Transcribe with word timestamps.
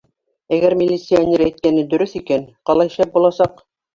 Әгәр 0.55 0.75
милиционер 0.79 1.43
әйткәне 1.49 1.83
дөрөҫ 1.93 2.17
икән, 2.21 2.47
ҡалай 2.71 2.93
шәп 2.97 3.13
буласаҡ. 3.19 3.63